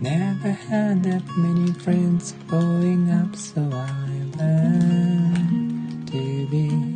[0.00, 6.89] Never had that many friends growing up, so I learned to be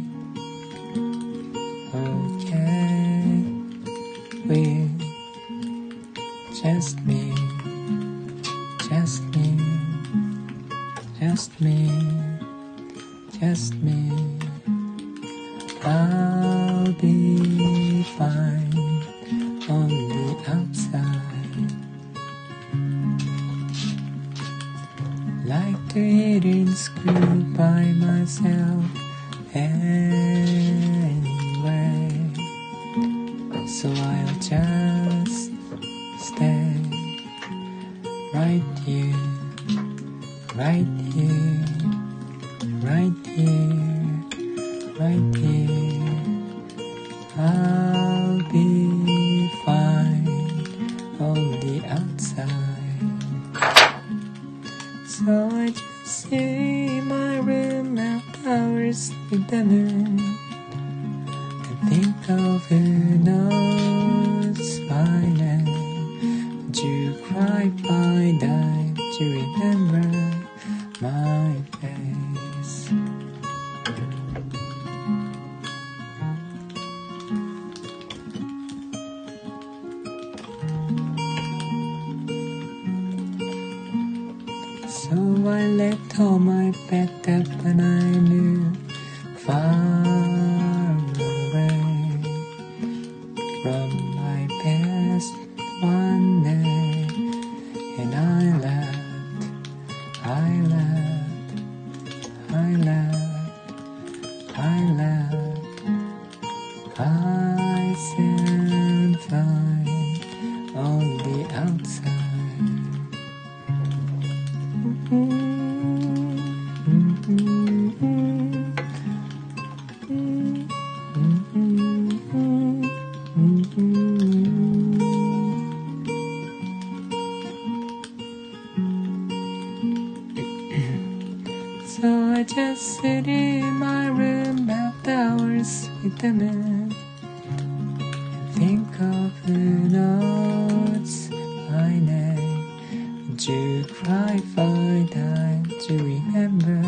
[143.47, 146.81] Would you cry if I died to remember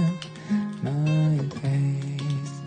[0.82, 2.62] my face?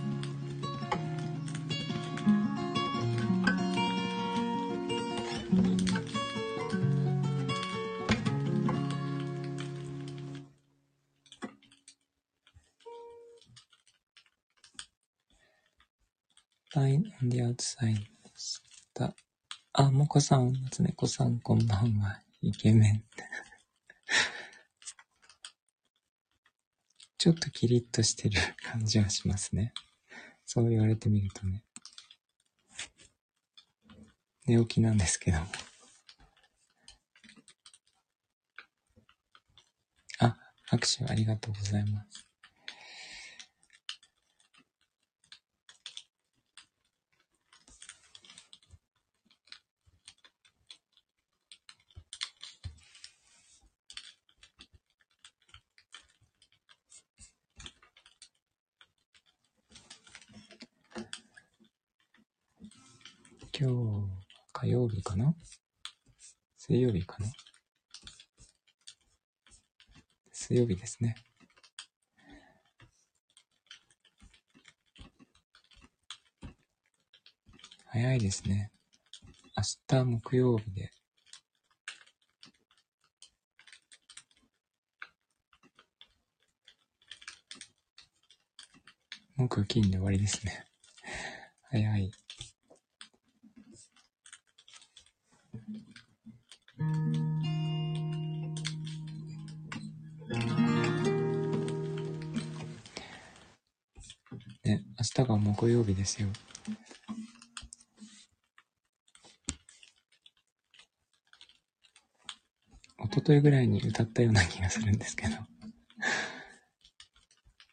[16.69, 18.05] ファイン on the outside。
[19.73, 22.21] あ、もこさん、松猫さん、こんばんは。
[22.43, 23.03] イケメン。
[27.19, 29.73] ちょっとキリッとしてる感じはしますね。
[30.45, 31.63] そう言われてみるとね。
[34.47, 35.37] 寝起きなんですけど。
[40.19, 42.29] あ、拍手ありがとうございます。
[63.61, 63.75] 今日、
[64.53, 65.35] 火曜日かな
[66.57, 67.27] 水曜日かな
[70.31, 71.15] 水曜日ですね。
[77.87, 78.71] 早いですね。
[79.57, 79.63] 明
[79.99, 80.91] 日木曜日で。
[89.37, 90.65] 木金で終わりですね。
[91.71, 92.11] 早い。
[105.29, 106.29] が木曜日ですよ。
[113.05, 115.35] 一昨日ぐらいに歌ったような気がするんですけど。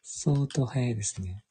[0.03, 1.43] 相当早いですね。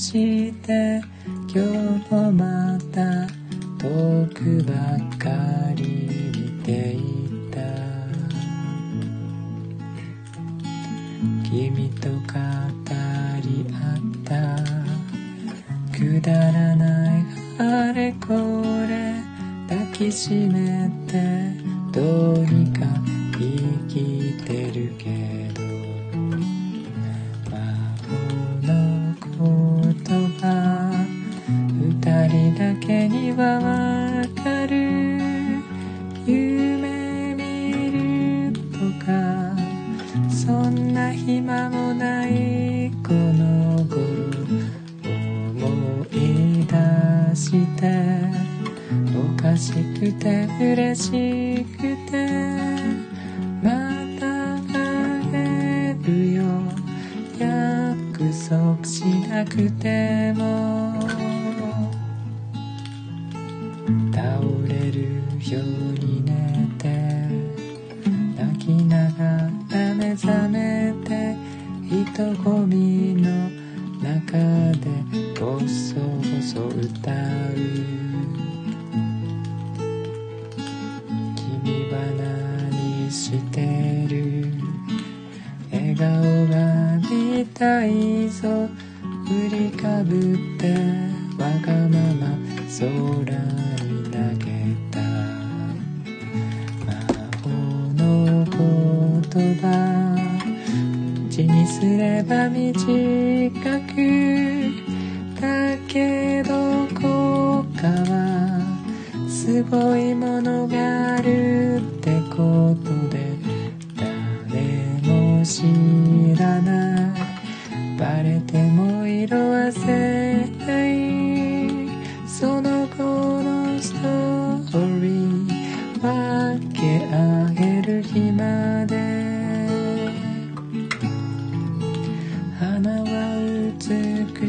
[0.00, 1.02] して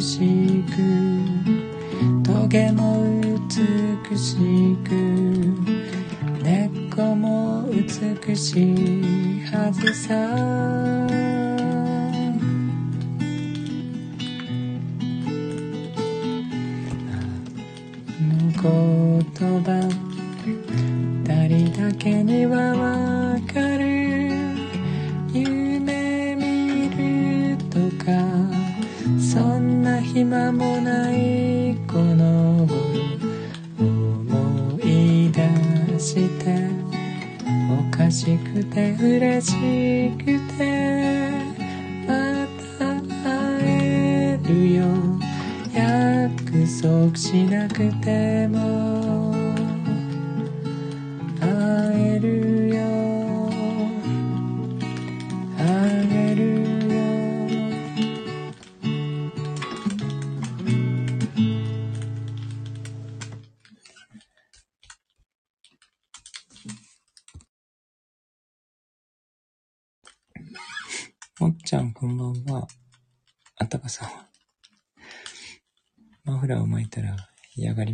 [0.02, 0.78] しく
[2.24, 3.04] トゲも
[4.10, 4.36] 美し
[4.84, 4.90] く
[6.42, 11.11] 根っこも美しいはずさ。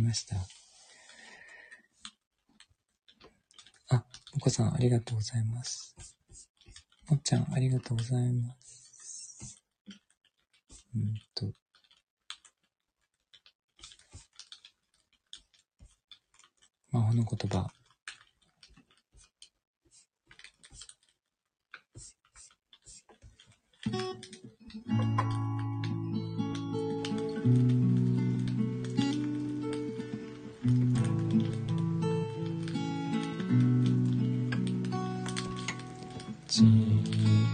[0.08, 0.36] ました。
[3.90, 5.94] あ、お子さんありがとうございます。
[7.08, 9.62] もっちゃんありがとうございます。
[10.96, 11.52] うんと。
[16.90, 17.70] 魔法の言葉。
[24.88, 25.37] うん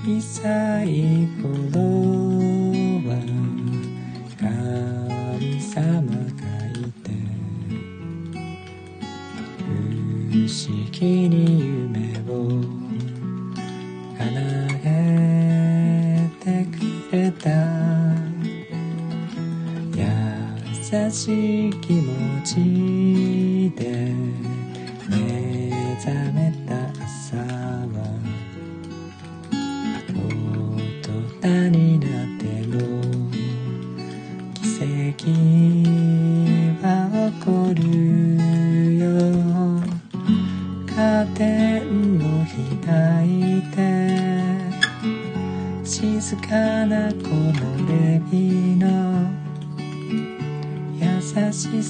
[0.04, 1.48] 小さい頃
[3.08, 3.16] は
[4.38, 7.08] 神様がいて
[10.30, 12.30] 不思議に夢を
[14.18, 14.22] 叶
[14.84, 17.48] えてくれた。
[20.94, 22.52] 優しい気持ち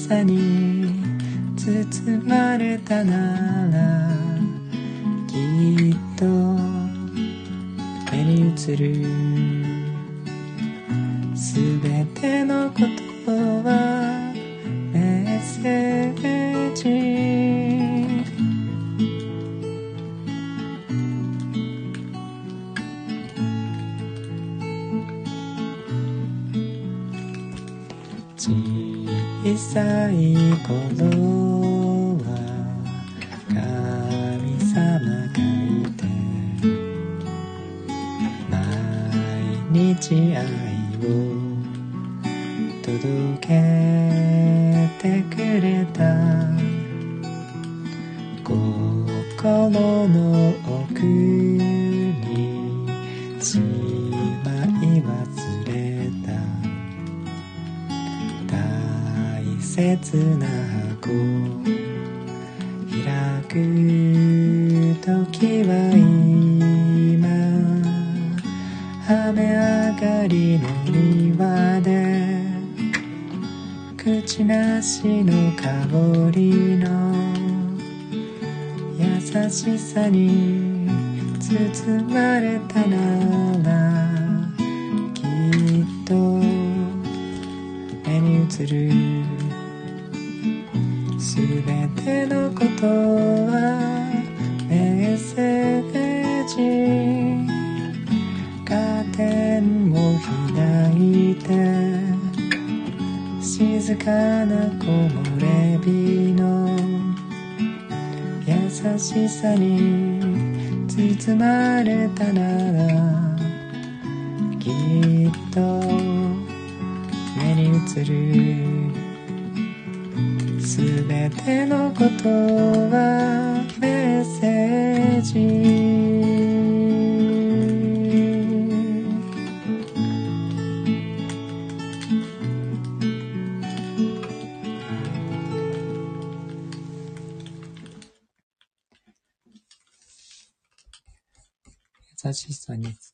[0.05, 0.44] さに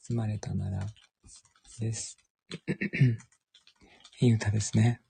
[0.07, 0.85] 包まれたなら
[1.79, 2.17] です。
[4.21, 5.01] いい歌ですね。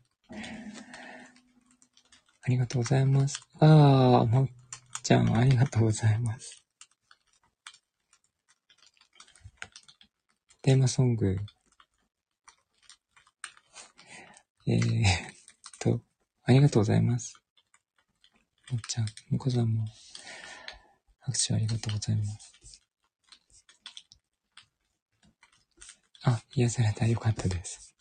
[2.43, 3.39] ありがとうございます。
[3.59, 4.47] ああ、まっ
[5.03, 6.63] ちゃん、ありがとうございます。
[10.61, 11.37] テーマソング。
[14.67, 14.81] えー、っ
[15.79, 16.01] と、
[16.43, 17.35] ありがとうございます。
[18.71, 19.85] もっちゃん、もこさんも、
[21.19, 22.60] 拍手ありがとうございます。
[26.23, 27.07] あ、癒された。
[27.07, 27.95] よかったです。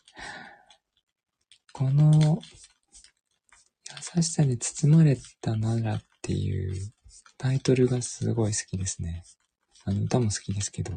[1.73, 2.39] この、
[4.15, 6.93] 優しさに包まれたならっていう
[7.37, 9.23] タイトルがすごい好きですね。
[9.85, 10.93] あの歌も好きですけど。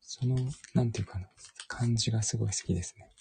[0.00, 0.36] その、
[0.74, 1.28] なんていうかな、
[1.68, 3.11] 感じがすごい好きですね。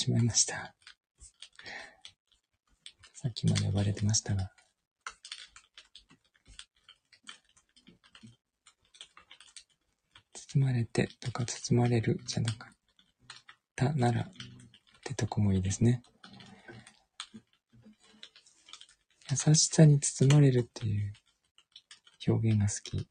[0.00, 0.74] しまいました。
[3.12, 4.50] さっきまで呼ばれてましたが。
[10.32, 12.74] 包まれてとか包まれるじゃなかっ
[13.76, 14.32] たならっ
[15.04, 16.02] てとこもいいですね。
[19.30, 21.12] 優しさに包まれるっていう
[22.26, 23.06] 表現が好き。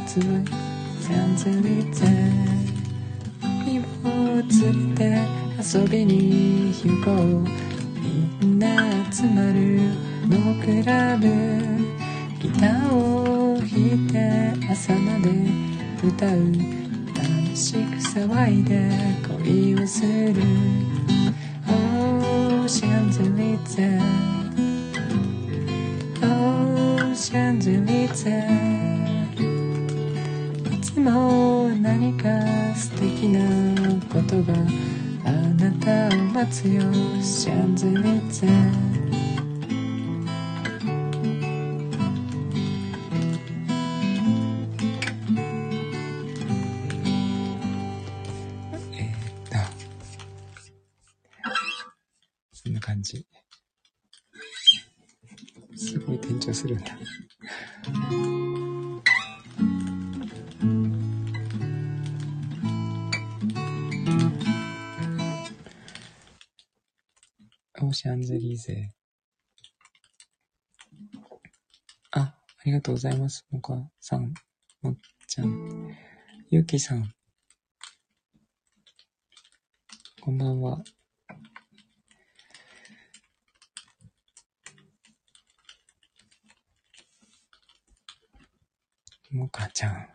[0.00, 2.06] を待つシャンゼリゼ
[3.64, 5.04] 君を連れて
[5.58, 7.16] 遊びに行こう。
[8.40, 8.66] みんな
[9.12, 9.80] 集まる
[10.26, 11.26] のクラブ。
[12.40, 14.16] ギターを弾いて
[14.72, 15.28] 朝まで
[16.02, 16.30] 歌う。
[17.14, 18.90] 楽しく騒いで
[19.44, 20.42] 恋をする
[21.68, 24.00] Oh シャンゼリゼ
[26.22, 28.69] Oh シャンゼリゼ
[31.00, 32.28] も何か
[32.76, 33.40] 素敵な
[34.12, 34.54] ことが
[35.24, 36.82] あなたを待つよ。
[37.22, 38.89] シャンゼリゼ。
[68.02, 68.94] シャンゼリーゼ。
[72.12, 73.46] あ、ありがとうございます。
[73.50, 74.32] もかさん、
[74.80, 74.96] もっ
[75.28, 75.94] ちゃん、
[76.48, 77.12] ゆうきさん。
[80.22, 80.82] こんばんは。
[89.30, 90.08] もかちゃん。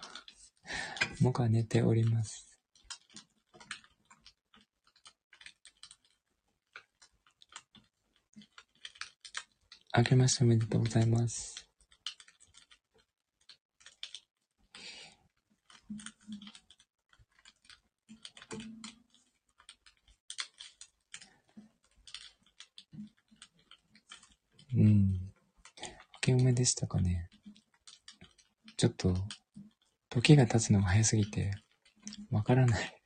[1.21, 2.44] もか寝ております。
[9.97, 11.55] あけましておめでとうございます。
[24.75, 25.13] うん。
[25.13, 25.19] 明
[26.19, 27.29] けおめでしたかね。
[28.75, 29.15] ちょっと、
[30.10, 31.51] 時が経つのが早すぎて、
[32.31, 33.01] わからない。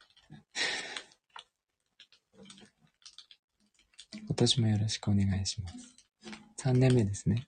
[4.26, 5.99] 今年もよろしくお願いします。
[6.62, 7.48] 3年目ですね。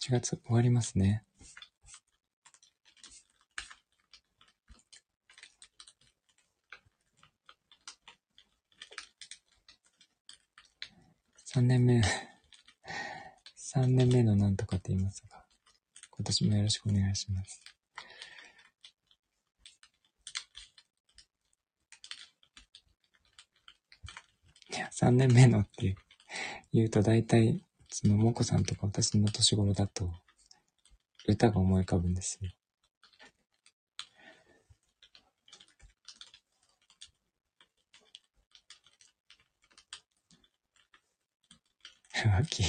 [0.00, 1.24] 1月終わりますね。
[11.44, 12.00] 3年目、
[13.56, 15.44] 3年目のなんとかって言いますが、
[16.12, 17.77] 今年もよろしくお願いします。
[24.90, 25.94] 3年目のって
[26.72, 30.10] 言うと大体、その、もこさんとか私の年頃だと、
[31.26, 32.50] 歌が思い浮かぶんですよ。
[42.14, 42.64] 浮気。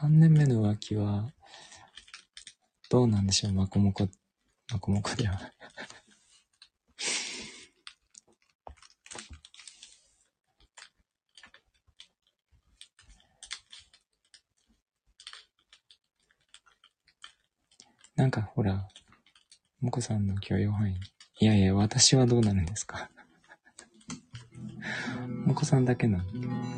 [0.00, 1.26] 3年目の浮気は、
[2.88, 4.08] どうなんでしょう、まこもこ、
[4.70, 5.40] まこもこでは。
[18.14, 18.86] なんかほら、
[19.80, 20.96] もこさんの許容範囲。
[21.40, 23.10] いやいや、私はどうなるんですか？
[25.44, 26.77] もこさんだけなの。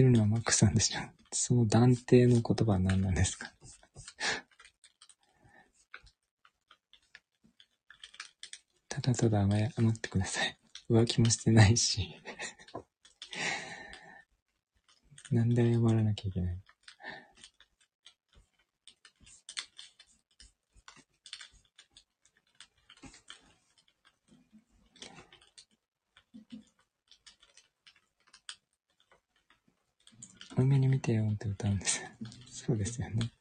[0.00, 1.00] してるのはマックさんでしょ。
[1.30, 3.52] その断定の言葉は何なんですか？
[8.88, 10.58] ただただ謝ってください。
[10.88, 12.16] 浮気もしてないし。
[15.30, 16.58] なんで謝らなきゃいけない？
[31.10, 32.00] 低音って歌うんです。
[32.48, 33.32] そうですよね。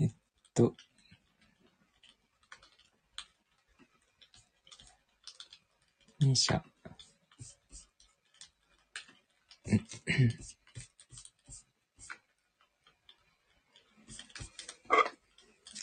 [0.00, 0.10] えっ
[0.52, 0.74] と。
[6.20, 6.60] ミシャ。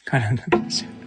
[0.05, 0.89] 体でしょ。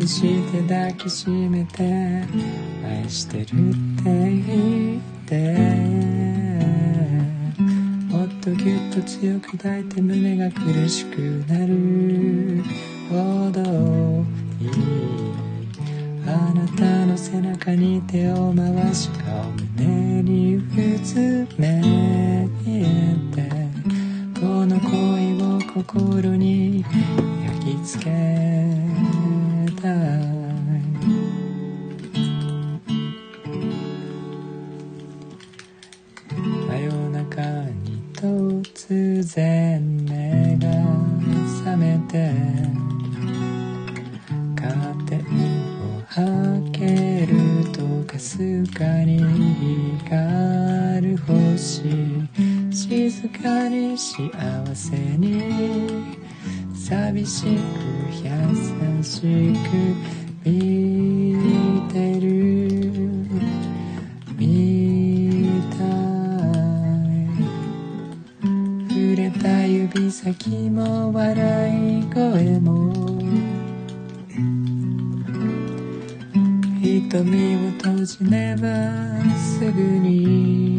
[0.00, 2.24] キスして抱きしめて
[2.82, 3.50] 愛してるって
[4.02, 5.34] 言って。
[8.08, 12.64] もっとぎゅっと強く抱いて胸が苦しくなる。
[13.10, 13.60] ほど
[14.58, 14.70] いい。
[16.26, 20.62] あなたの背中に手を回し顔胸にう
[21.04, 22.80] つめて。
[24.40, 26.86] この恋を心に
[27.44, 28.89] 焼き付け。
[36.68, 37.42] 真夜中
[37.82, 40.68] に突然目が
[41.64, 42.32] 覚めて
[44.54, 45.18] カーテン
[45.82, 47.34] を開ける
[47.72, 49.18] とかすかに
[50.04, 51.82] 光る星
[52.70, 54.30] 静かに幸
[54.72, 56.19] せに
[56.90, 58.30] 寂しく優
[59.00, 59.24] しく
[60.44, 60.50] 見
[61.88, 62.26] てる。
[64.36, 64.42] み
[65.70, 67.30] たい。
[68.88, 72.90] 触れた指先も笑い声も。
[76.82, 78.66] 瞳を閉じれば
[79.38, 80.69] すぐに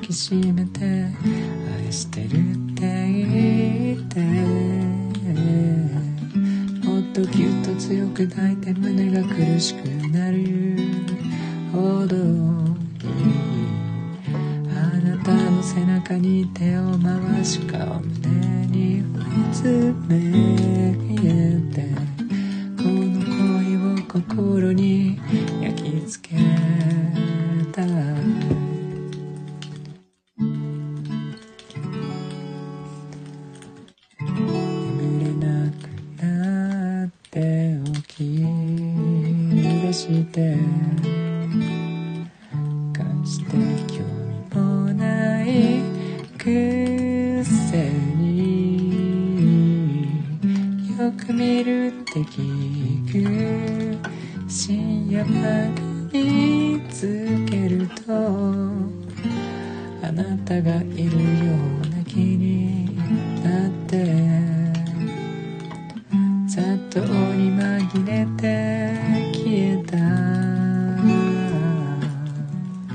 [0.00, 0.49] キスし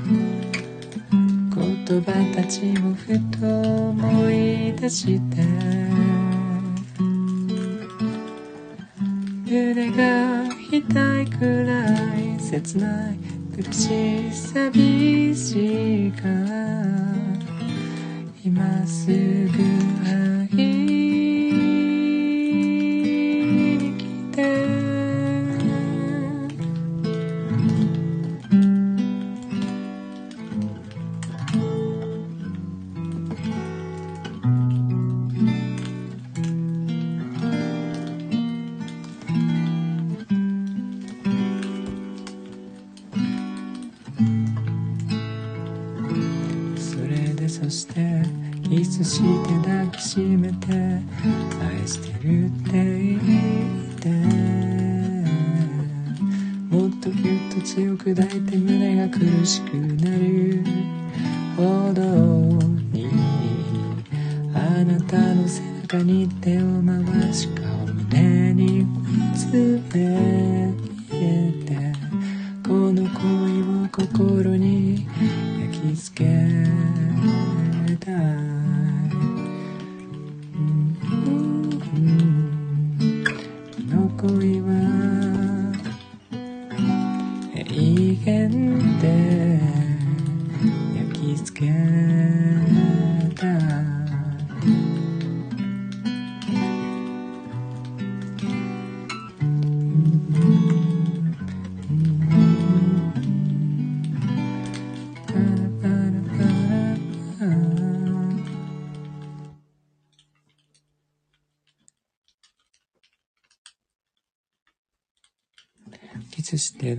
[0.06, 3.46] 言葉たちをふと
[3.90, 5.42] 思い出して。
[9.48, 11.86] 胸が痛いくら
[12.18, 13.18] い切ない
[13.56, 16.28] 苦しい寂しいか。
[16.28, 16.46] ら
[18.44, 20.25] 今すぐ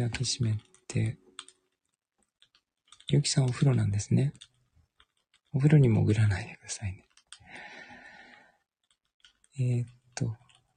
[0.07, 1.17] だけ閉めて、
[3.09, 4.33] ゆきさんお風呂なんですね。
[5.51, 7.03] お風呂に潜らないでくださいね。
[9.59, 10.33] えー、っと、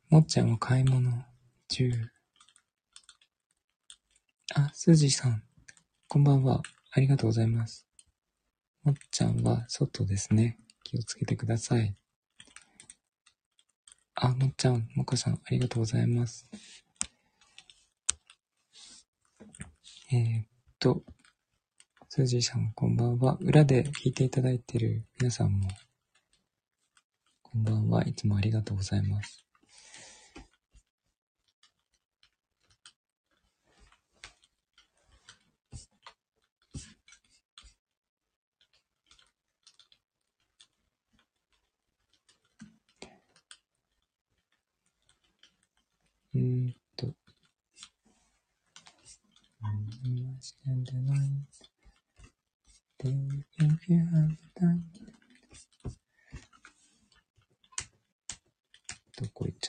[0.09, 1.13] もっちゃんは買い物
[1.69, 1.93] 中。
[4.57, 5.45] あ、すじさん。
[6.09, 6.61] こんばんは。
[6.91, 7.87] ありがとうございます。
[8.83, 10.59] もっちゃんは外ですね。
[10.83, 11.95] 気をつけてください。
[14.17, 16.49] あ、もっちゃん、もこさん、ありがとうございます。
[20.13, 20.47] えー、っ
[20.81, 21.05] と、
[22.09, 23.39] すじさん、こんばんは。
[23.43, 25.69] 裏で聞いていただいている皆さんも、
[27.43, 28.03] こんばんは。
[28.03, 29.47] いつもありがとうございます。
[46.35, 46.80] うん
[50.40, 50.40] と。
[50.66, 51.46] Understand the line.
[53.04, 54.84] If you have time.
[59.18, 59.69] どこ行っち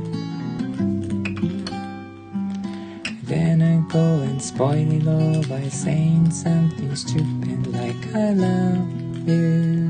[4.53, 9.89] Spoil it all by saying something stupid like I love you.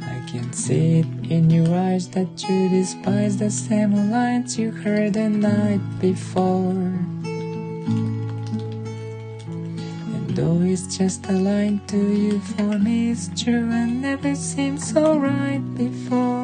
[0.00, 5.14] I can see it in your eyes that you despise the same lines you heard
[5.14, 6.70] the night before.
[10.14, 14.80] And though it's just a line to you, for me it's true and never seemed
[14.80, 16.41] so right before.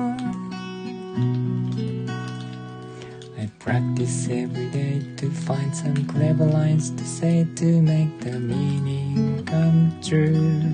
[3.68, 9.92] Practice every day to find some clever lines to say to make the meaning come
[10.02, 10.72] true.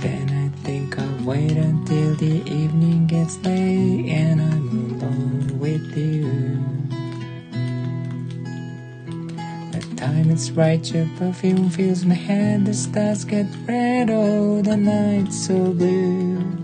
[0.00, 6.24] Then I think I'll wait until the evening gets late and I'm alone with you.
[9.72, 14.78] The time is right, your perfume fills my head, the stars get red, oh, the
[14.78, 16.63] night's so blue.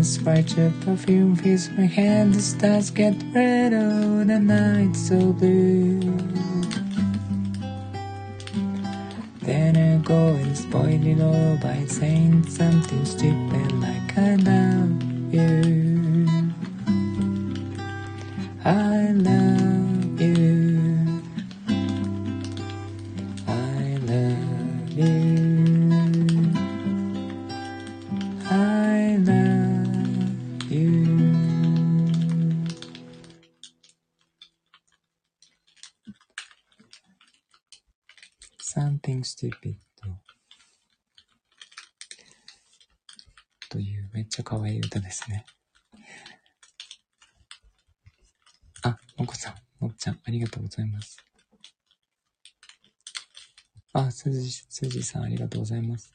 [0.00, 6.00] Bright your perfume fills my hand The stars get red, oh, the night so blue.
[9.42, 15.02] Then I go and spoil it all by saying something stupid like I love
[15.34, 15.79] you
[50.80, 51.16] ざいます。
[53.92, 56.12] あ、すじ、すじさん、ありがとうございます。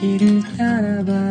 [0.00, 1.29] きるならば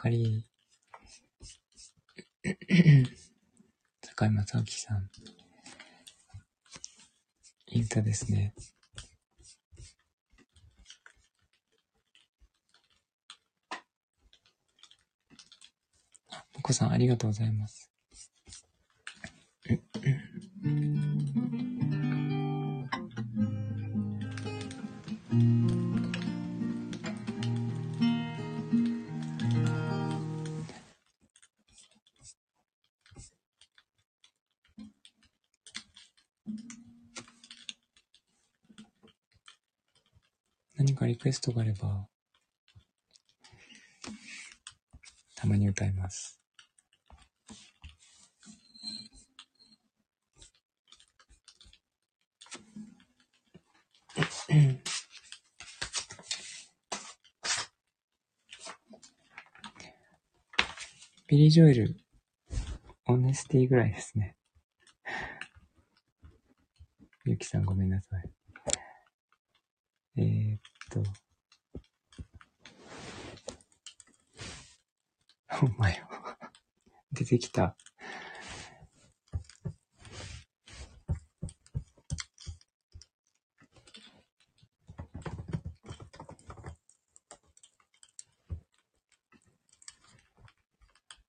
[0.00, 0.46] かり
[4.02, 5.10] 坂井正明さん。
[7.66, 8.54] いい歌ですね。
[16.30, 17.89] あもこさんありがとうございます。
[41.20, 42.06] クエストがあれば
[45.36, 46.40] たまに歌います
[61.30, 61.96] ビリー・ジョエル、
[63.06, 64.34] オネスティぐらいですね。
[67.24, 68.39] ゆきさんごめんなさい。
[70.90, 71.02] と。
[75.46, 76.06] ほんまよ。
[77.12, 77.76] 出てきた。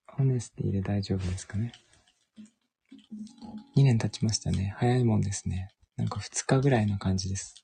[0.08, 1.72] ホネスティで大丈夫ですかね
[3.76, 4.76] ？2年経ちましたね。
[4.78, 5.70] 早いもんですね。
[5.98, 7.61] なんか2日ぐらいな感じです。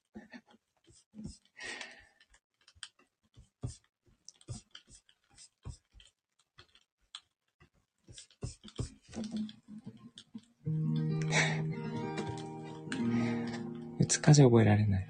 [14.36, 15.08] 覚えられない。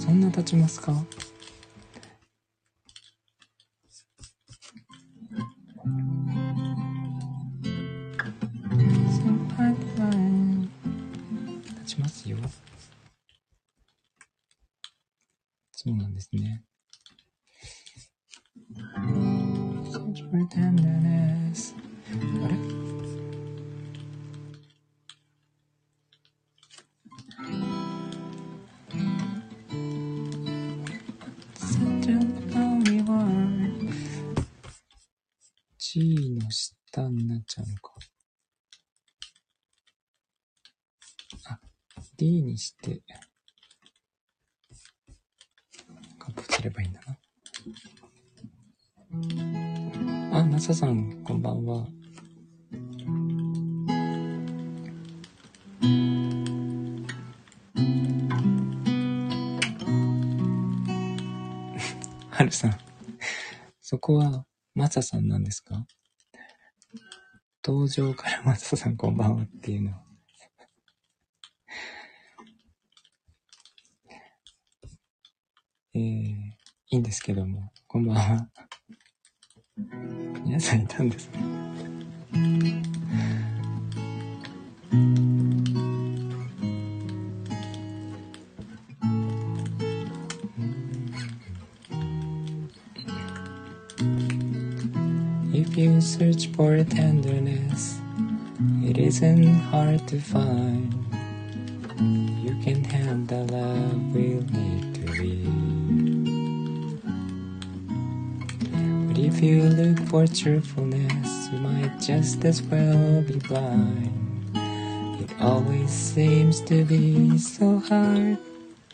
[0.00, 0.92] そんな立ちますか？
[35.98, 37.94] の下になっちゃうのか。
[41.48, 41.60] あ、
[42.16, 43.02] D にして、
[46.18, 47.18] カップすればいいんだな。
[50.38, 51.86] あ、マサさん、こんばんは。
[62.30, 62.78] はるさん、
[63.80, 64.45] そこは
[64.76, 65.86] マサさんなんですか？
[67.64, 70.02] 登場からマサさんこんばんはっていうのは。
[75.94, 76.52] えー、い
[76.90, 78.50] いんですけども、こんばんは。
[80.44, 82.85] 皆さんいたんですね。
[95.76, 97.98] You search for tenderness,
[98.82, 100.94] it isn't hard to find.
[102.42, 105.44] You can have the love we'll need to be.
[109.06, 114.12] But if you look for truthfulness, you might just as well be blind.
[115.20, 118.38] It always seems to be so hard,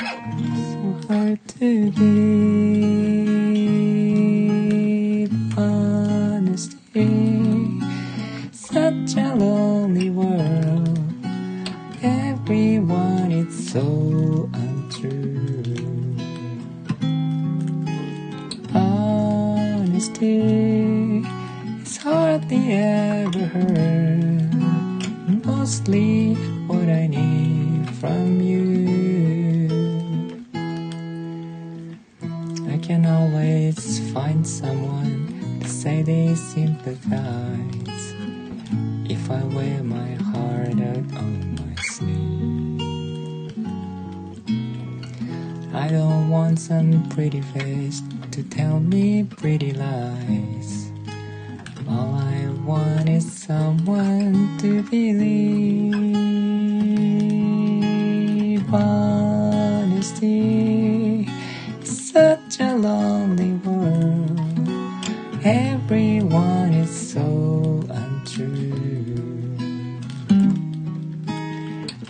[0.00, 2.51] so hard to be.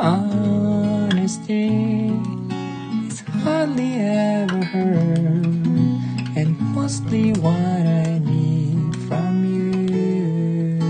[0.02, 1.68] Honesty
[3.06, 5.46] is hardly ever heard,
[6.34, 10.80] and mostly what I need from you.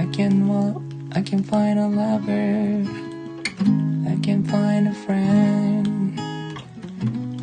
[0.00, 0.82] I can walk,
[1.16, 2.86] I can find a lover,
[4.08, 5.74] I can find a friend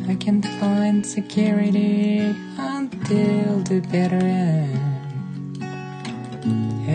[0.08, 4.81] I can find security until the bitter end.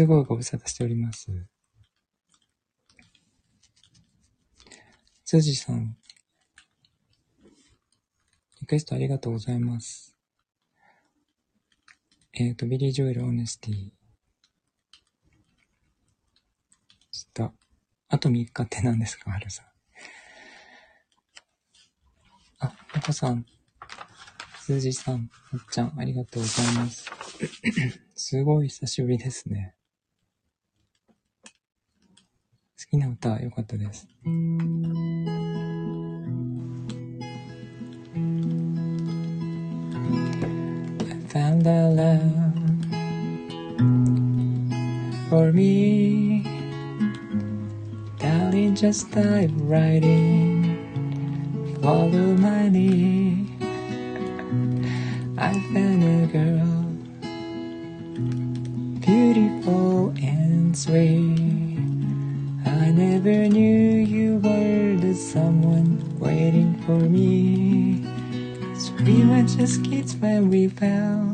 [0.00, 1.26] すごいご無沙汰しております。
[5.26, 5.94] つじさん。
[8.62, 10.16] リクエストありがとうございます。
[12.32, 13.90] えっ、ー、と、ビリー・ジョエル・ Honesty。
[17.12, 17.52] した。
[18.08, 19.66] あと3日って何ですか、はるさん。
[22.60, 23.44] あ、まこさん。
[24.62, 27.10] すじさん、まっちゃん、ありがとうございます。
[28.14, 29.74] すごい久しぶりですね。
[32.89, 34.07] きな歌、よかったです。
[41.35, 42.53] found a love
[45.29, 46.45] for me.
[48.17, 50.79] Darling, just dive right in,
[51.81, 53.49] follow my lead.
[55.37, 56.85] I found a girl,
[59.01, 61.28] beautiful and sweet.
[70.20, 71.29] When we fell.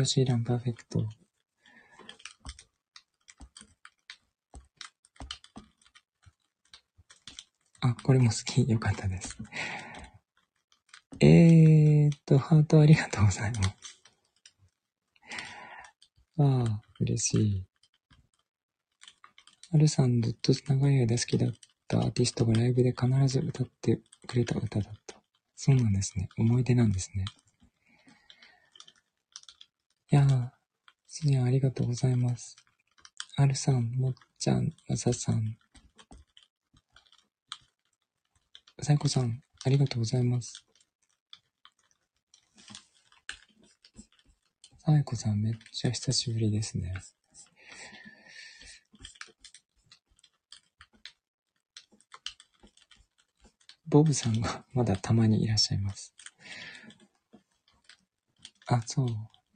[0.00, 1.06] エド・シーラン・パーフェクト。
[7.82, 8.66] あ、これも好き。
[8.66, 9.36] よかったです。
[11.20, 14.00] えーっと、ハートありがとうございます。
[16.38, 17.66] ああ、嬉しい。
[19.70, 21.50] はるさんずっと長い間好きだっ
[21.88, 25.20] たアーティストがライブで必ず歌ってくれた歌だった。
[25.56, 26.30] そうなんですね。
[26.38, 27.26] 思い出なんですね。
[30.10, 30.50] やー、
[31.06, 32.56] すにゃありがとうございます。
[33.36, 35.56] はるさん、もっちゃん、まささん。
[38.82, 40.64] さいこさん、ありがとうございます。
[44.84, 46.92] さいこさん、めっちゃ久しぶりですね。
[53.86, 56.12] ボブさんがまだたまにいらっしゃいます。
[58.66, 59.06] あ、そう。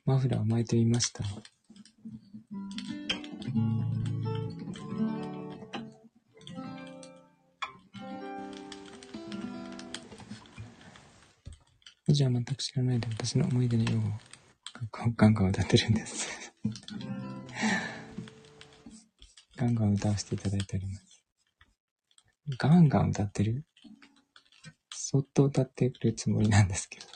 [0.05, 1.25] マフラーを巻いてみました。
[12.07, 14.03] じゃあ全く知らないで私の思い出のよう
[14.93, 16.53] ガンガン歌ってるんです
[19.57, 21.23] ガンガン歌わせていただいております。
[22.59, 23.65] ガンガン歌ってる？
[24.91, 27.07] そっと歌ってくるつもりなんですけど。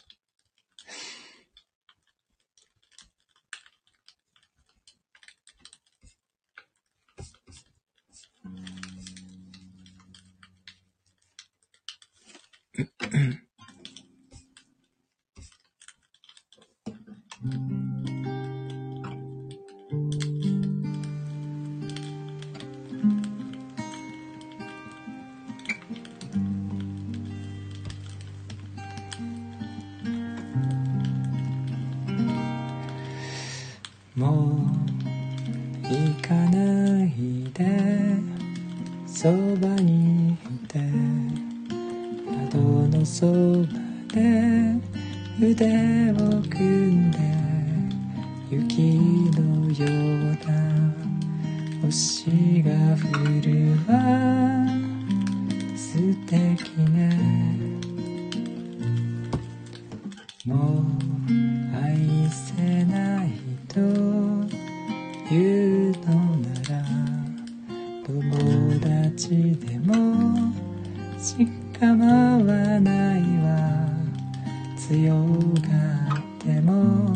[74.88, 77.14] 強がっても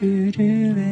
[0.00, 0.32] 震
[0.78, 0.89] え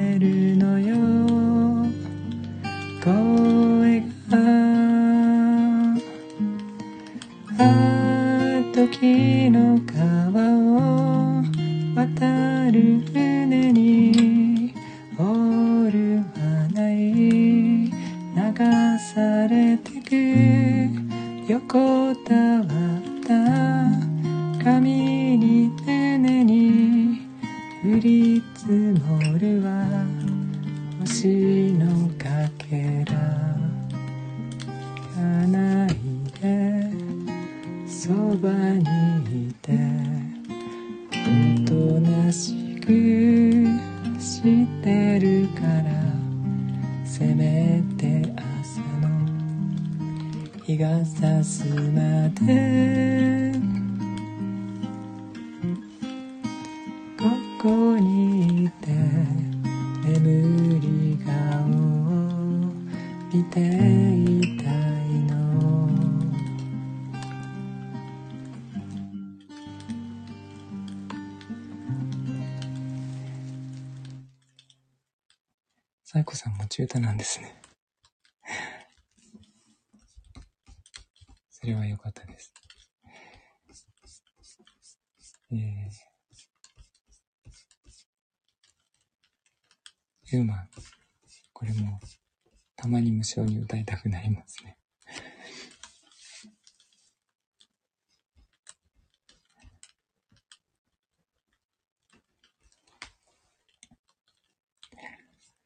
[93.35, 94.77] たまに歌いたくなりますね。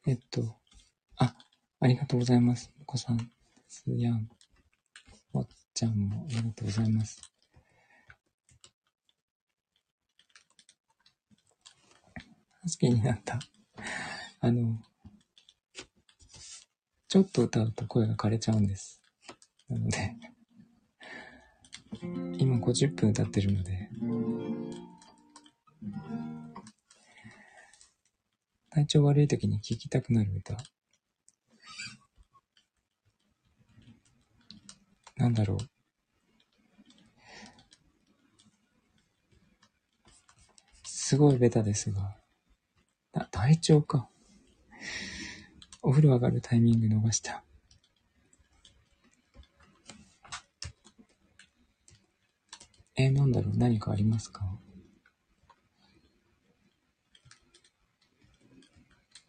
[0.05, 0.57] えっと、
[1.15, 1.33] あ、
[1.79, 2.69] ありがとうございます。
[2.81, 3.31] お子さん、
[3.69, 4.29] すやん、
[5.31, 7.21] わっちゃんもありがとうございます。
[12.63, 13.39] 好きになった。
[14.41, 14.77] あの、
[17.13, 18.99] ちょっと歌うと声が枯れちゃうんです。
[19.69, 20.15] なので、
[22.39, 23.87] 今50分歌ってるので、
[28.71, 30.57] 体調悪い時に聴きたくなる歌。
[35.15, 35.57] なんだろう。
[40.83, 42.17] すごいベタですが、
[43.29, 44.09] 体調か。
[45.85, 47.43] お風呂上がるタイミング逃した。
[52.95, 54.45] えー、なんだろう何かありますか？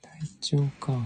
[0.01, 1.05] 体調か。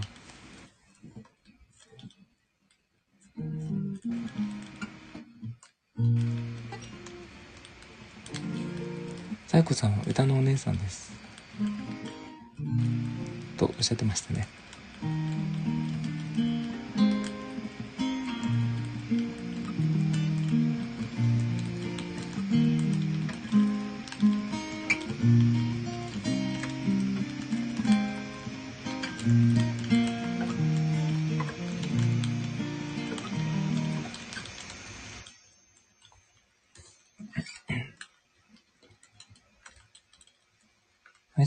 [9.47, 11.11] サイコさんは歌のお姉さんです。
[13.57, 14.47] とおっしゃってましたね。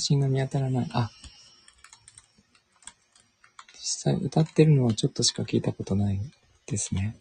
[0.02, 0.90] 信が見当たらない。
[0.92, 1.10] あ。
[3.74, 6.20] 実際歌ってるのはちょっとしか聞いたことない
[6.66, 7.16] ですね。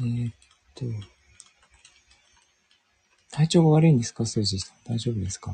[0.00, 0.34] えーっ
[0.74, 0.84] と。
[3.30, 4.94] 体調が悪いんですかスージーさん？
[4.94, 5.52] 大丈夫ですか？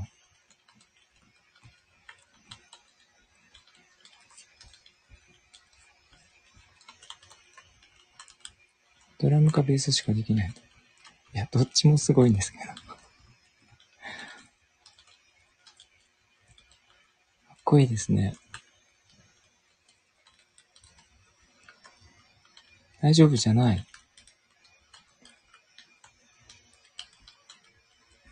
[9.59, 10.55] かベースしかできない。
[11.35, 12.65] いや、どっちもすごいんですけど。
[12.65, 12.75] かっ
[17.65, 18.35] こいいですね。
[23.03, 23.85] 大丈夫じゃない。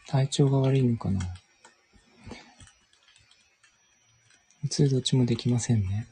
[0.08, 1.20] 体調が悪いのかな。
[4.62, 6.06] 普通どっちもできませんね。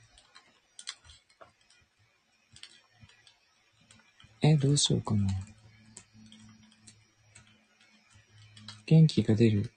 [4.64, 5.28] どうしようかな。
[8.86, 9.70] 元気が出る。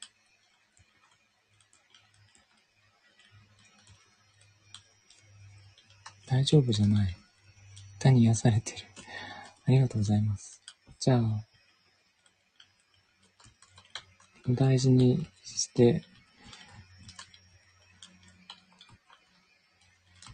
[6.26, 7.18] 大丈夫じゃない。
[8.00, 8.78] 歌に癒されてる。
[9.66, 10.62] ありがとうございます。
[11.02, 11.44] じゃあ、
[14.48, 16.06] 大事にして、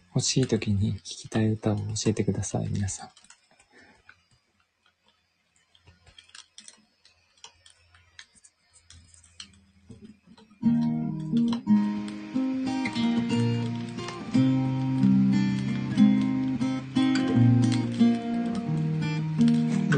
[0.10, 3.10] 欲しい時に聴きたい歌を教えてください、皆さん。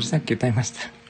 [0.05, 1.04] さっき歌いました。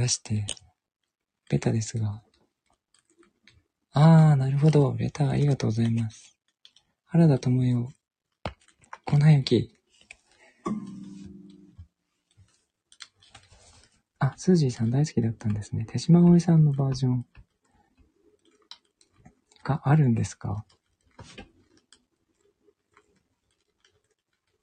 [0.00, 0.46] 出して、
[1.50, 2.22] ベタですが。
[3.92, 4.94] あー、なるほど。
[4.96, 6.38] レタありがとうございます。
[7.04, 7.88] 原田智代、
[9.04, 9.76] 粉雪。
[14.20, 15.84] あ、スージーさん大好きだったんですね。
[15.86, 17.26] 手島葵さんのバージョン
[19.62, 20.64] があるんですか？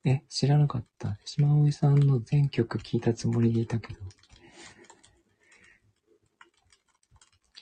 [0.03, 1.09] え、知らなかった。
[1.09, 3.99] 手島葵さんの全曲聴いたつもりでいたけど。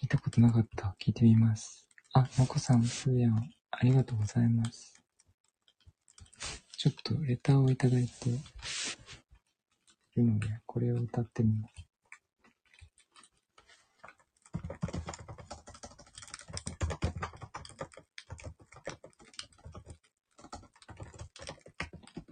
[0.05, 0.95] 聞いたことなかった。
[1.03, 1.89] 聞いてみます。
[2.13, 5.01] あ、もこさん、すーやん、ありがとうございます。
[6.77, 8.33] ちょっとレターをいただいてい
[10.17, 11.73] るので、これを歌ってみます。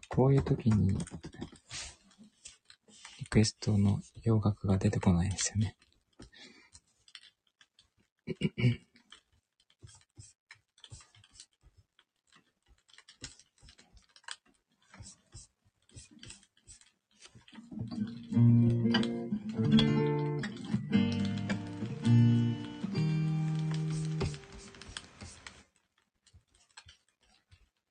[0.09, 0.95] こういう時に、
[3.17, 5.76] リクエストの洋楽が出てこないですよね。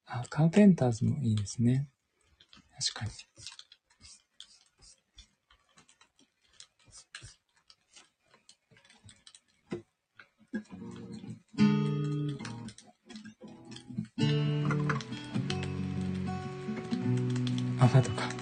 [0.07, 1.89] あ、カーペンターズもいいですね。
[2.80, 3.12] 確かに。
[17.83, 18.41] アファとか。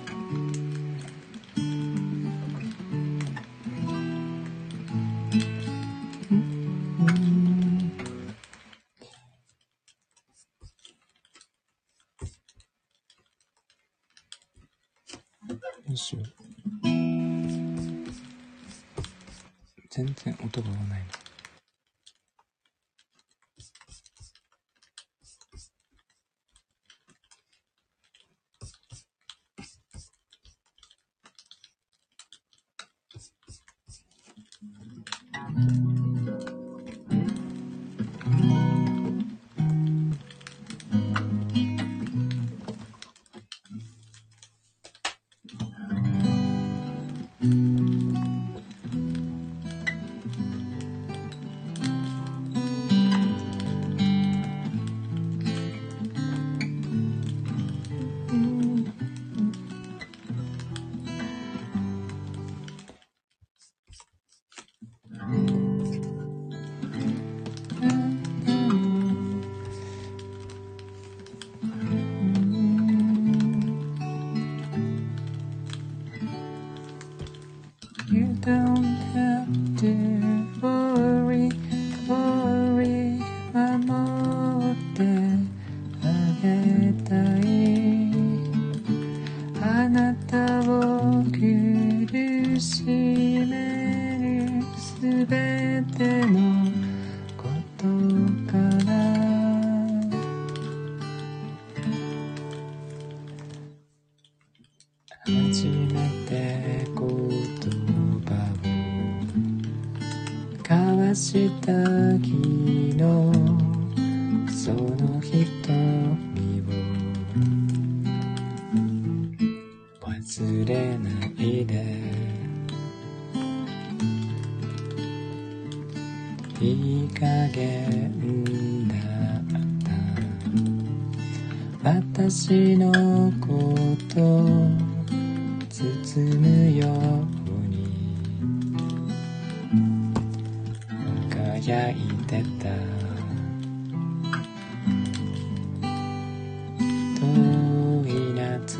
[148.71, 148.79] つ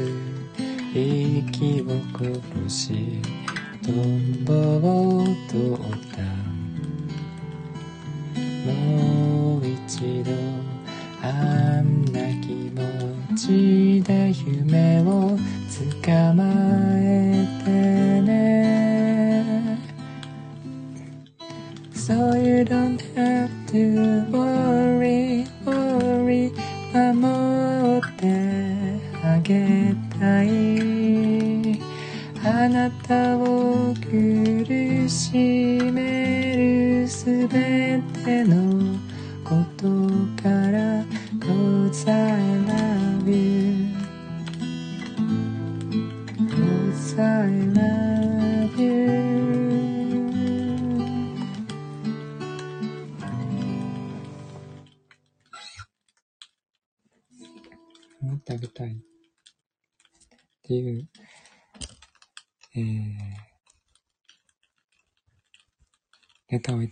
[0.95, 1.85] 息を
[2.17, 3.21] 殺し
[3.85, 5.79] トンボを通っ
[6.15, 6.23] た。
[8.71, 10.31] もう一度
[11.23, 12.79] あんな気持
[13.35, 15.37] ちで夢を
[16.05, 16.45] 捕ま
[16.99, 17.30] え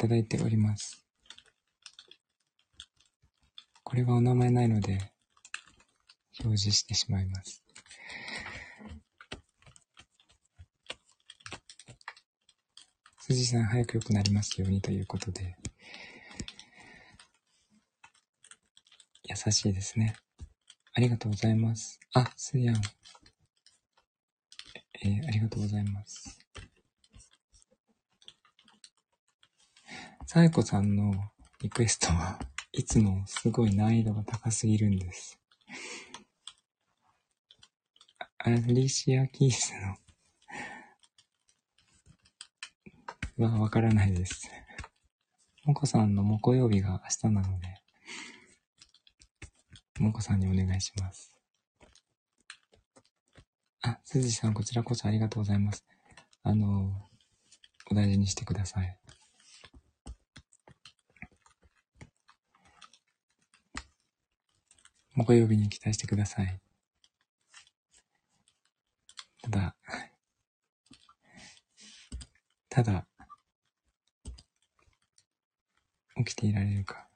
[0.08, 1.04] ただいております。
[3.84, 5.12] これはお名前ないので、
[6.40, 7.62] 表示してしまいます。
[13.20, 15.56] 辻さん早く良くなりますようにということで、
[19.24, 20.16] 優しいですね。
[20.94, 22.00] ありがとうございます。
[22.14, 22.76] あ、すやん。
[25.04, 26.37] えー、ありがとうございます。
[30.30, 31.14] さえこさんの
[31.62, 32.38] リクエストは
[32.72, 35.40] いつもすごい難易度が高すぎるんです。
[38.36, 39.72] アリシア・キース
[43.38, 44.50] のはわからないです。
[45.64, 47.68] もこさんの木曜日が明日なので、
[49.98, 51.40] もこさんにお願いします。
[53.80, 55.86] あ、すずさん、こちらこそありがとうございます。
[56.42, 56.92] あの、
[57.90, 58.98] お大事にしてください。
[65.18, 66.60] 木曜日に期待してください。
[69.42, 69.76] ただ、
[72.68, 73.04] ただ、
[76.18, 77.08] 起きていられるか。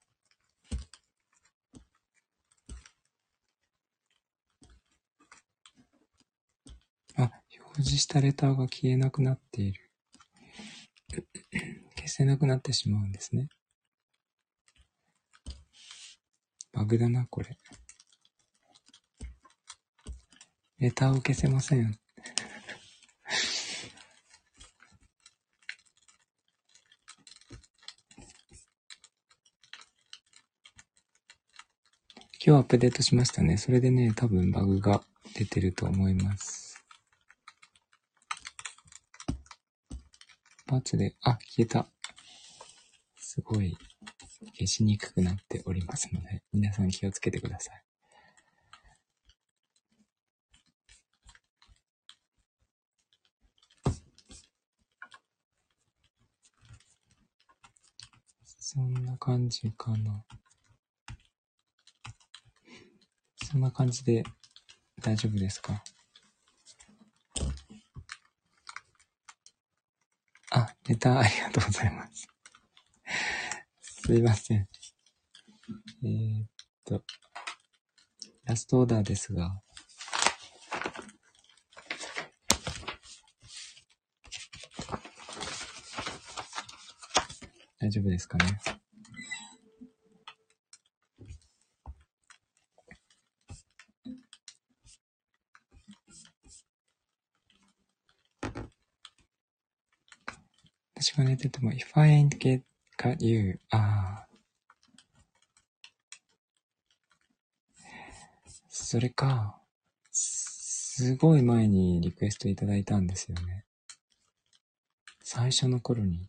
[7.15, 9.93] あ、表示したレターが消えなくなっている。
[11.95, 13.49] 消せなくなってしまうんですね。
[16.73, 17.57] バグだな、これ。
[20.83, 21.97] レタを消せません。
[32.45, 33.59] 今日アップデートしましたね。
[33.59, 35.05] それでね、多分バグが
[35.37, 36.85] 出てると思います。
[40.67, 41.87] パーツで、あ、消えた。
[43.19, 43.79] すごい
[44.55, 47.85] 消しにくくなっておりますので、皆さん気をつけてください。
[58.75, 60.25] そんな感じかな。
[63.45, 64.25] そんな感じで
[65.03, 65.85] 大丈夫ですか？
[70.51, 72.27] あ、ネタありがとうございます。
[73.81, 74.69] すいません。
[76.05, 76.49] えー、っ
[76.85, 77.05] と、
[78.45, 79.61] ラストオーダーですが、
[87.79, 88.72] 大丈夫ですかね？
[101.23, 102.63] 私が寝てても、if I ain't get
[102.99, 104.29] got you, ああ。
[108.69, 109.61] それか、
[110.11, 113.65] すごい前にリクエストいただいたんですよね。
[115.23, 116.29] 最初の頃に。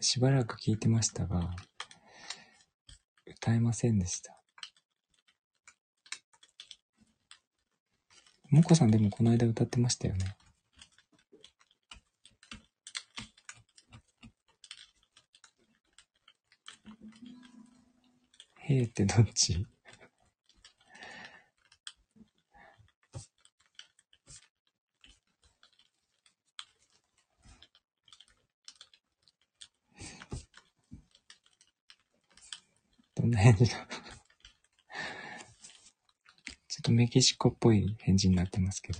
[0.00, 1.54] しばらく聞いてましたが、
[3.24, 4.36] 歌えませんでした。
[8.50, 10.36] もこさんでもこの間歌ってましたよね。
[18.72, 19.54] へえってどっち？
[33.14, 33.66] どんな返事？
[33.66, 33.76] だ
[36.66, 38.98] ちょっとメキシコっぽい返事になってますけど。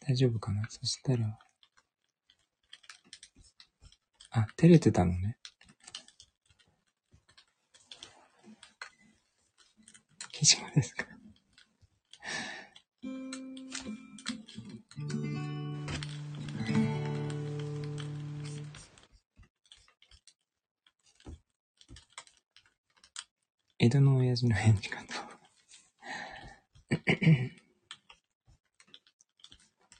[0.00, 0.62] 大丈夫かな？
[0.70, 1.38] そしたら、
[4.30, 5.36] あ、照れてたのね。
[10.22, 11.06] メキシコですか？
[23.82, 25.14] 江戸の親父の返事かと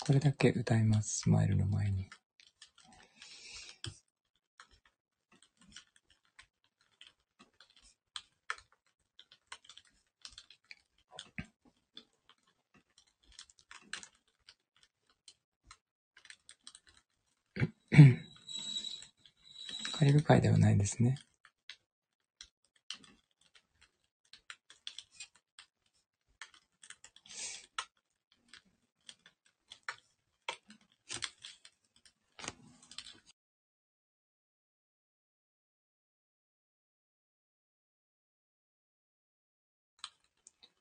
[0.01, 2.11] これだけ歌います、スマイルの前に。
[20.31, 21.17] カリブ海ではないですね。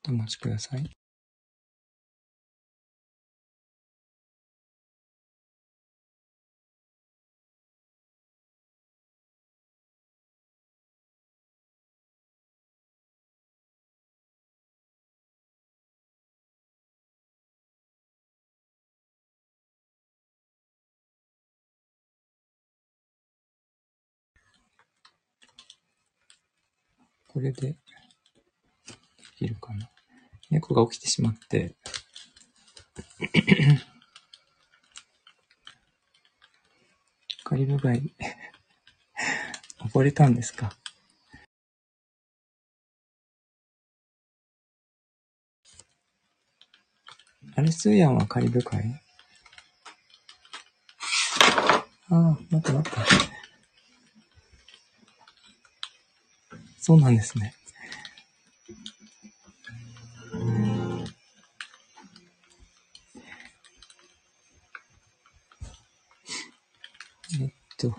[0.08, 0.99] お待ちください。
[27.40, 27.76] これで、で
[29.34, 29.90] きるかな。
[30.50, 31.74] 猫が起きてしまって、
[37.42, 38.14] カリブ海、
[39.80, 40.76] 溺れたんですか。
[47.56, 49.00] あれ、スーヤンはカリブ海
[52.10, 53.39] ああ、待って待って。
[56.82, 57.54] そうなんですね。
[67.38, 67.94] えっと。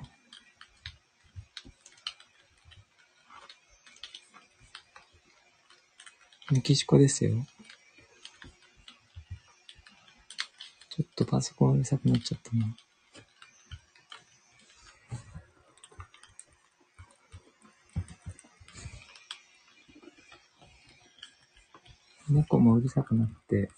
[6.49, 7.45] メキシコですよ。
[10.89, 12.75] ちょっとパソコンうるさくなっちゃったな。
[22.32, 23.70] 猫もううるさくなって、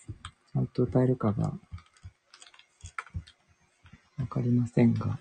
[0.52, 1.54] ちゃんと歌えるかが、
[4.18, 5.18] わかりませんが。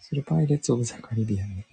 [0.00, 1.66] それパイレーツ・オブ・ザ・カリビアンね。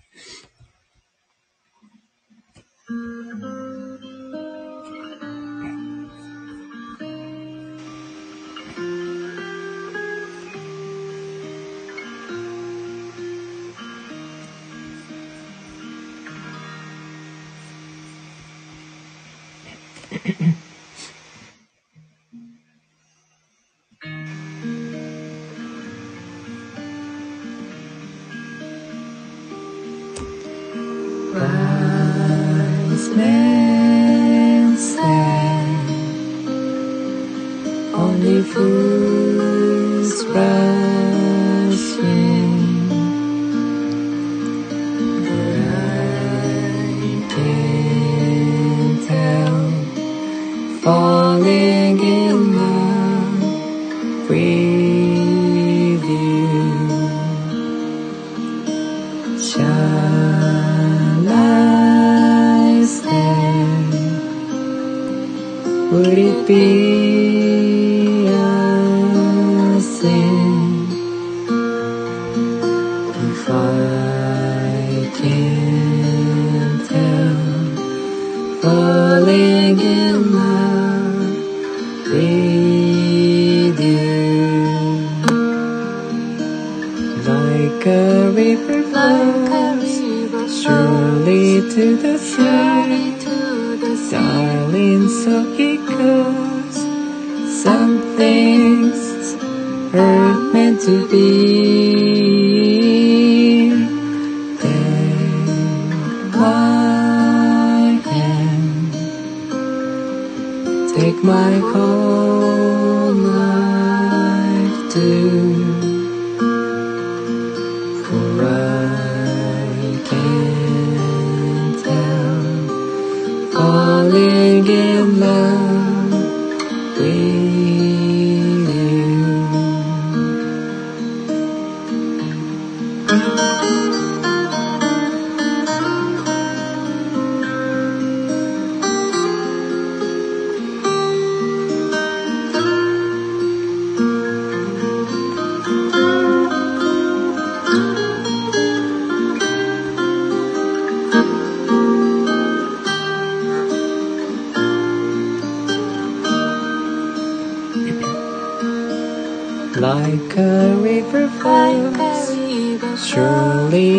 [20.25, 20.51] Mm-hmm.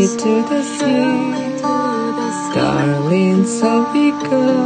[0.09, 1.61] to the sea.
[2.55, 4.60] Darling, so it goes.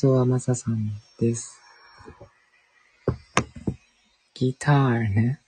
[0.00, 1.60] 演奏はマサさんです。
[4.32, 5.42] ギターね。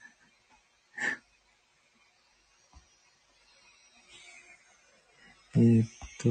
[5.57, 5.83] えっ
[6.21, 6.29] と、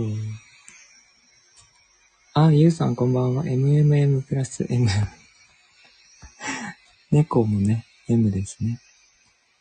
[2.35, 3.45] あ、ゆうさんこんばんは。
[3.45, 4.89] MMM プラス M。
[7.11, 8.79] 猫もね、M ですね。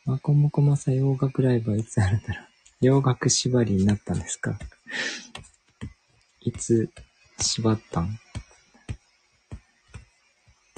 [0.06, 2.48] まこもこまさ洋楽ライブはいつあるんだろう。
[2.82, 4.60] 洋楽縛りになったんですか？
[6.42, 6.92] いつ
[7.40, 8.20] 縛ったん？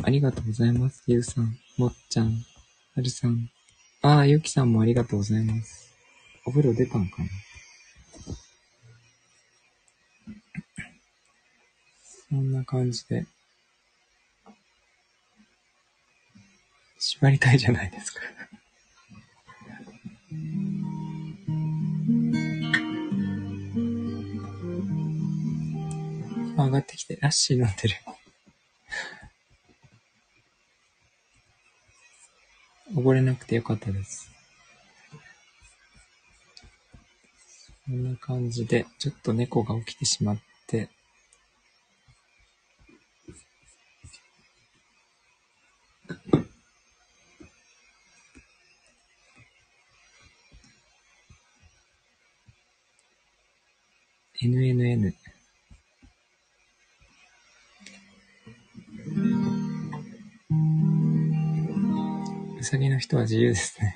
[0.06, 1.02] ありがとうございます。
[1.08, 2.34] ゆうさん、もっちゃん、
[2.96, 3.50] はるさん。
[4.02, 5.94] ああ、ゆきさんもありがとうございます。
[6.46, 7.30] お風呂出たんかな？
[12.30, 13.26] そんな感じで。
[17.00, 18.20] 縛りたいじゃないですか。
[26.66, 27.96] 上がってきて、ラッシー飲んでる。
[32.96, 34.30] 溺れなくてよかったです。
[37.86, 40.40] こんな感じで、ちょっと猫が起きてしまっ
[63.23, 63.95] 自由ですね。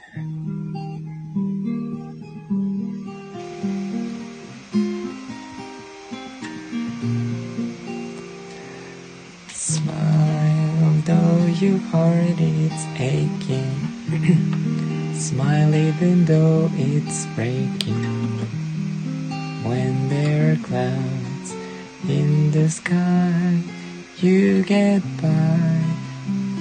[9.50, 13.90] Smile though your heart is aching.
[15.14, 18.38] Smile even though it's breaking.
[19.64, 21.54] When there are clouds
[22.08, 23.62] in the sky,
[24.18, 25.62] you get by.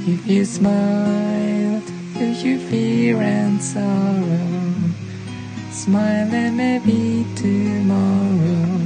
[0.08, 1.35] If you smile
[2.45, 4.49] your fear and sorrow,
[5.71, 8.81] smile and maybe tomorrow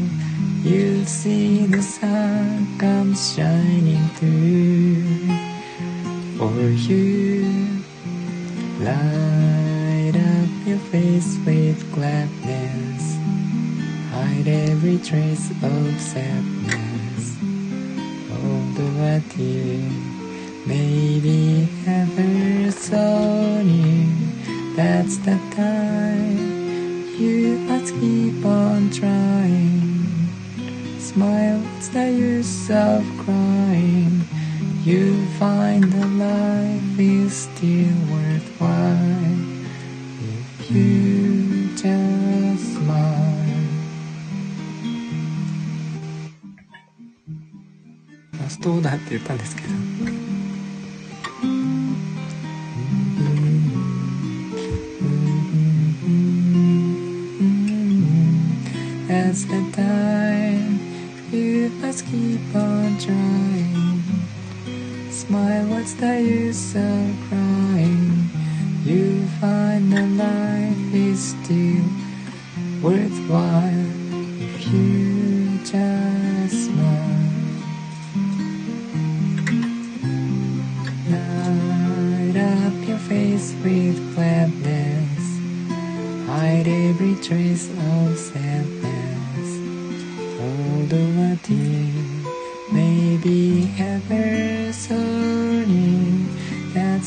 [0.63, 5.27] you'll see the sun come shining through
[6.39, 7.83] for you.
[8.81, 13.17] Light up your face with gladness,
[14.13, 16.90] hide every trace of sadness.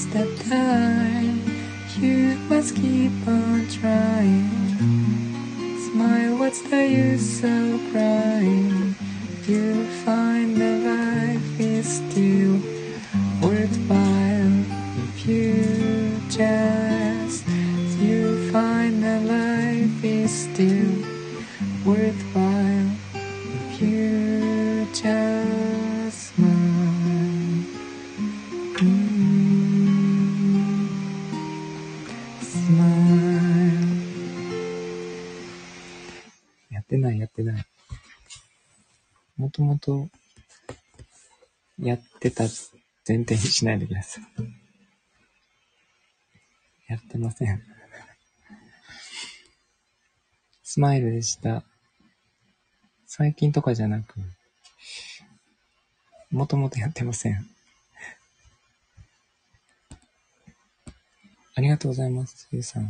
[0.06, 1.42] That's the time
[2.00, 4.50] you must keep on trying.
[5.92, 8.96] Smile, what's the use of crying?
[9.48, 9.83] You'll
[43.64, 44.24] しないでください。
[46.90, 47.64] やってません。
[50.64, 51.64] スマイルでした。
[53.06, 54.16] 最近とかじゃなく、
[56.30, 57.48] もともとやってません。
[61.56, 62.84] ありがとうございます、ゆうさん。
[62.84, 62.88] い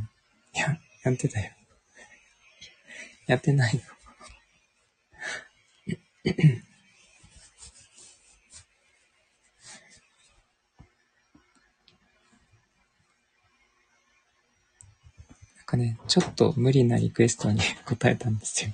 [0.57, 1.51] や、やってたよ。
[3.27, 3.81] やってないよ。
[15.73, 18.71] かね、ちょっと無理なリクエストに 答えたんですよ。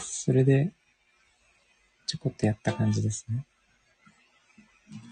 [0.00, 0.72] それで、
[2.06, 3.44] ちょこっとやった感じですね。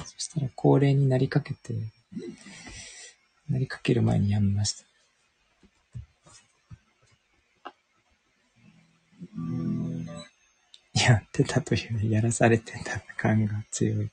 [0.07, 1.75] そしたら恒例になりかけて、
[3.49, 4.85] なりかける前にやめました。
[10.95, 14.11] やってたというやらされてた感が強い。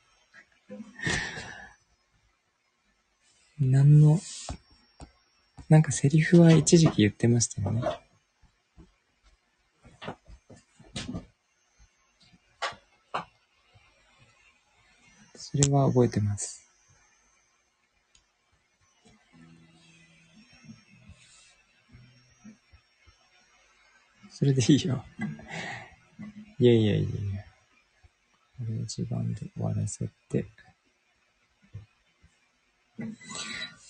[3.59, 4.17] なんの、
[5.67, 7.81] なんかセリフは一時期言ってましたよね。
[15.35, 16.63] それは覚えてます。
[24.29, 25.03] それでいいよ。
[26.59, 27.09] いやいやいやいや。
[28.57, 30.45] これを一番で終わらせて。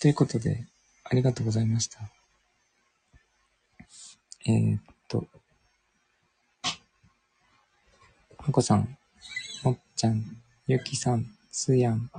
[0.00, 0.66] ということで、
[1.04, 1.98] ありがとうございました。
[4.46, 5.26] えー、っと、
[8.38, 8.96] まこさん、
[9.62, 10.24] もっちゃん、
[10.66, 12.10] ゆきさん、すやん、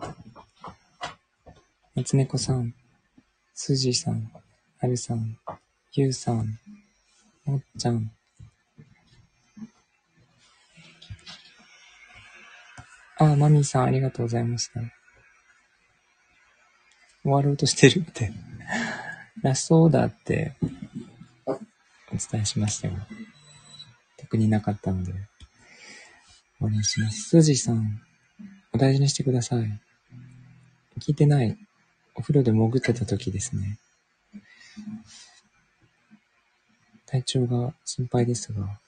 [1.95, 2.73] まつねこさん、
[3.53, 4.31] すじさん、
[4.77, 5.37] はるさん、
[5.93, 6.59] ゆうさん、
[7.45, 8.11] もっちゃん、
[13.17, 15.00] あ、マミーさん、ありがとうございました。
[17.23, 18.31] 終わろうとしてるって。
[19.41, 20.53] ラストオーダーって
[21.47, 21.51] お
[22.11, 22.93] 伝えしましたよ。
[24.17, 25.19] 特になかったので、終
[26.59, 27.29] わりにします。
[27.29, 28.01] すじさん、
[28.71, 29.81] お大事にしてください。
[30.99, 31.57] 聞いてない。
[32.13, 33.79] お風呂で潜ってた時ですね。
[37.07, 38.79] 体調が心配ですが。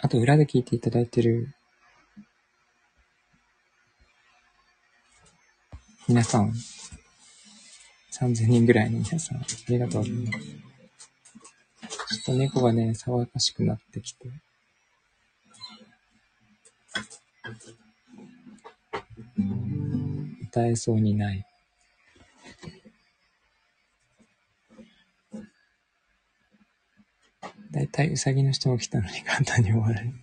[0.00, 1.54] あと、裏で聞いていただいてる
[6.08, 6.54] 皆さん、
[8.18, 10.38] 3000人ぐらいの皆さん、ありがとうございます。
[10.38, 14.30] ちょっと猫がね、騒がしくなってきて。
[20.44, 21.44] 歌えそうにない。
[27.70, 30.14] だいたいうさぎの人が来たのに簡単に終わる。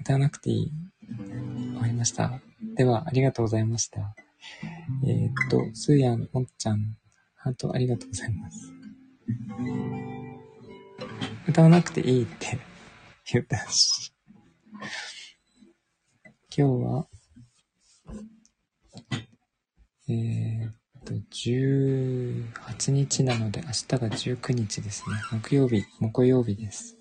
[0.00, 0.85] 歌わなくていい。
[1.96, 2.40] ました。
[2.76, 4.14] では、ありがとうございました。
[5.04, 6.96] えー、っと、すーやん、もっちゃん、
[7.34, 8.72] ハートありがとうございます。
[11.48, 12.58] 歌わなくていいって
[13.32, 14.12] 言ったし。
[16.56, 17.06] 今日は、
[20.08, 20.72] えー、っ
[21.04, 25.16] と、18日なので、明日が19日ですね。
[25.32, 26.95] 木曜日、木曜日です。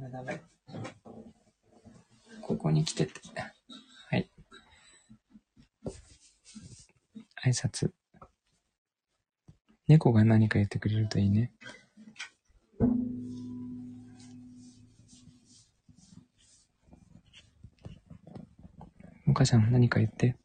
[0.00, 0.40] メダメ。
[2.42, 3.12] ここに来てて。
[4.10, 4.30] はい。
[7.44, 7.90] 挨拶。
[9.86, 11.52] 猫が何か言ってくれるといいね。
[19.26, 20.36] お母さん何か言って。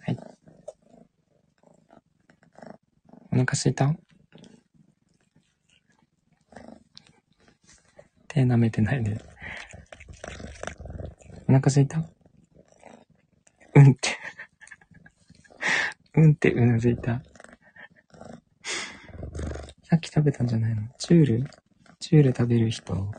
[0.00, 0.18] はい。
[3.32, 3.94] お腹すいた？
[8.38, 9.20] 手舐めてないで。
[11.48, 11.98] お腹すいた？
[13.74, 14.16] うんって。
[16.14, 17.20] うんってうなずいた。
[19.82, 20.82] さっき食べたんじゃないの？
[20.98, 21.50] チュール？
[21.98, 23.10] チュール食べる人？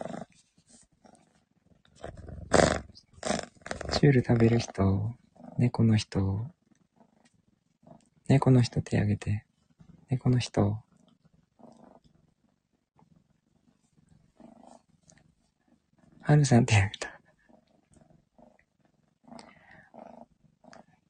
[3.91, 5.16] チュール食べる人？
[5.58, 6.50] 猫の人？
[8.30, 9.44] 猫の人手あげて。
[10.10, 10.82] 猫の人？
[16.30, 17.19] はるさん手あげた。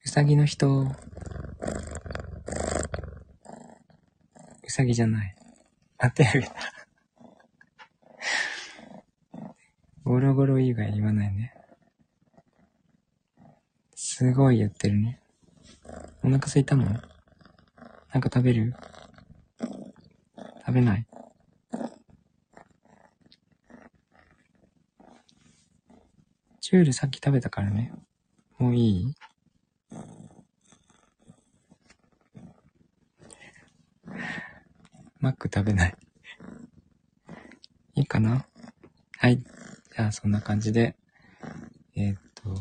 [0.05, 0.83] うさぎの人。
[0.83, 0.95] う
[4.67, 5.35] さぎじゃない。
[5.97, 6.53] あ、手あげた。
[10.05, 11.53] ゴロゴロ以外言わないね。
[13.95, 15.19] すごい言ってるね。
[16.23, 17.01] お腹空いたのなん
[18.21, 18.73] か食べる？
[20.65, 21.05] 食べない？
[26.69, 27.91] チュールさっき食べたからね。
[28.59, 29.15] もういい？
[35.19, 35.95] マック食べない。
[37.95, 38.45] いいかな？
[39.17, 39.39] はい。
[39.39, 40.95] じゃあそんな感じで、
[41.95, 42.55] えー、っと、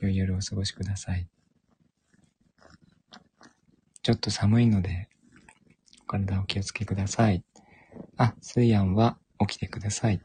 [0.00, 1.26] 良い夜をお過ごしください。
[4.02, 5.08] ちょっと寒いので、
[6.02, 7.42] お体お気をつけください。
[8.18, 10.20] あ、スイアンは起きてください。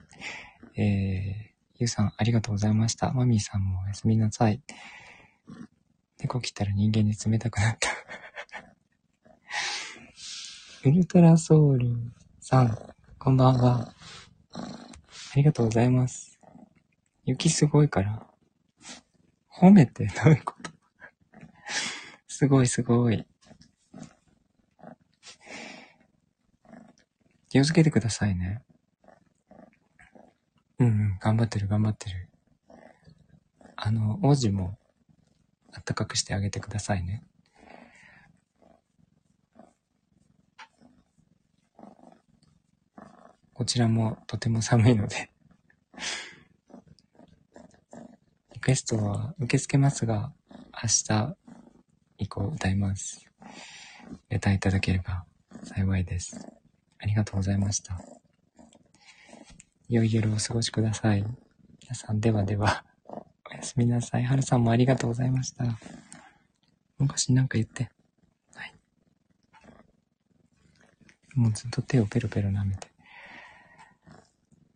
[0.75, 1.48] えー、
[1.79, 3.11] ゆうさんありがとうございました。
[3.13, 4.61] マミーさんもおやすみなさい。
[6.19, 7.89] 猫来たら人間に冷たくなった。
[10.83, 11.95] ウルトラソウル
[12.41, 12.77] さん、
[13.17, 13.93] こんばんは。
[14.51, 16.37] ありがとうございます。
[17.23, 18.27] 雪すごいから。
[19.49, 20.71] 褒めてどういうこと？
[22.27, 23.25] すごいすごい。
[27.47, 28.61] 気をつけてくださいね。
[31.19, 32.29] 頑張ってる頑張ってる。
[33.75, 34.77] あの、王子も、
[35.71, 37.23] あったかくしてあげてくださいね。
[43.53, 45.31] こちらもとても寒いので。
[48.53, 50.57] リクエストは受け付けますが、明
[51.07, 51.37] 日
[52.17, 53.29] 以降歌います。
[54.29, 55.25] レターいただければ
[55.63, 56.39] 幸いです。
[56.99, 57.99] ありがとうございました。
[59.89, 61.25] 良い夜をお過ごしください。
[61.81, 63.25] 皆さんではでは、お
[63.55, 64.23] やすみなさい。
[64.23, 65.65] はるさんもありがとうございました。
[66.99, 67.89] 昔なんか言って。
[68.53, 68.73] はい。
[71.33, 72.87] もうずっと手をペロペロ舐めて。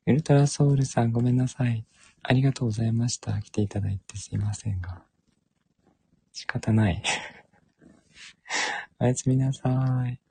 [0.07, 1.85] ウルトラソウルさんごめんなさい。
[2.23, 3.40] ありがとうございました。
[3.40, 5.03] 来ていただいてすいませんが。
[6.31, 7.03] 仕方ない。
[8.98, 10.22] おやすみなさい。